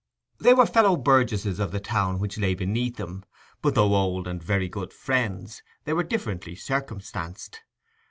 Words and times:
They 0.39 0.55
were 0.55 0.65
fellow 0.65 0.95
burgesses 0.97 1.59
of 1.59 1.69
the 1.69 1.79
town 1.79 2.17
which 2.17 2.39
lay 2.39 2.55
beneath 2.55 2.95
them, 2.97 3.23
but 3.61 3.75
though 3.75 3.93
old 3.93 4.27
and 4.27 4.41
very 4.41 4.67
good 4.67 4.93
friends, 4.93 5.61
they 5.83 5.93
were 5.93 6.01
differently 6.01 6.55
circumstanced. 6.55 7.61